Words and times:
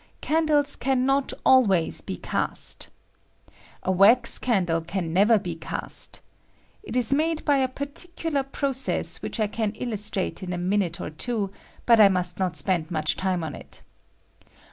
Candles 0.19 0.75
can 0.75 1.03
^^H,'not 1.03 1.31
always 1.45 2.01
be 2.01 2.17
cast 2.17 2.89
A 3.83 3.91
wax 3.91 4.39
caudle 4.39 4.81
can 4.81 5.13
never 5.13 5.37
^^H 5.37 5.43
be 5.43 5.53
cast. 5.55 6.21
It 6.81 6.95
is 6.97 7.13
made 7.13 7.45
by 7.45 7.57
a 7.57 7.67
particular 7.67 8.41
process 8.41 9.19
^^H 9.19 9.21
which 9.21 9.39
I 9.39 9.45
can 9.45 9.73
illustrate 9.73 10.41
in 10.41 10.53
a 10.53 10.57
minute 10.57 10.99
or 10.99 11.11
two, 11.11 11.51
but 11.85 11.99
^^F 11.99 12.05
I 12.05 12.09
must 12.09 12.39
not 12.39 12.57
spend 12.57 12.89
much 12.89 13.15
time 13.15 13.43
on 13.43 13.53
it. 13.53 13.81